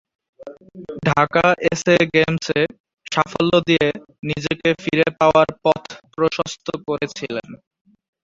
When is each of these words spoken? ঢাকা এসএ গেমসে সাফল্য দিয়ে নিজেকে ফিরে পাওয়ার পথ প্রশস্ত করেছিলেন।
ঢাকা 1.07 1.45
এসএ 1.69 1.97
গেমসে 2.13 2.59
সাফল্য 3.07 3.51
দিয়ে 3.67 3.87
নিজেকে 4.23 4.69
ফিরে 4.81 5.07
পাওয়ার 5.19 5.49
পথ 5.63 5.83
প্রশস্ত 6.13 6.67
করেছিলেন। 6.87 7.47